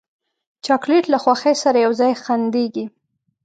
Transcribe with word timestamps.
چاکلېټ 0.65 1.05
له 1.13 1.17
خوښۍ 1.23 1.55
سره 1.63 1.77
یو 1.85 1.91
ځای 2.01 2.11
خندېږي. 2.23 2.85